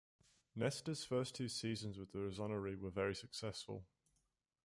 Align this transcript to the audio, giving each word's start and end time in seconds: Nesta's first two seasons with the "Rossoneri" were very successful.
Nesta's 0.55 1.03
first 1.05 1.35
two 1.35 1.47
seasons 1.47 1.99
with 1.99 2.11
the 2.11 2.17
"Rossoneri" 2.17 2.75
were 2.75 2.89
very 2.89 3.13
successful. 3.13 3.85